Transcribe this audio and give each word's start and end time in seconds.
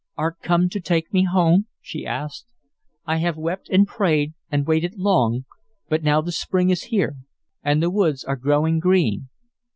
"Art 0.17 0.39
come 0.41 0.67
to 0.69 0.79
take 0.79 1.13
me 1.13 1.25
home?" 1.25 1.67
she 1.79 2.07
asked. 2.07 2.47
"I 3.05 3.17
have 3.17 3.37
wept 3.37 3.69
and 3.69 3.85
prayed 3.85 4.33
and 4.49 4.65
waited 4.65 4.97
long, 4.97 5.45
but 5.89 6.01
now 6.01 6.21
the 6.21 6.31
spring 6.31 6.71
is 6.71 6.85
here 6.85 7.17
and 7.61 7.83
the 7.83 7.91
woods 7.91 8.23
are 8.23 8.35
growing 8.35 8.79
green." 8.79 9.29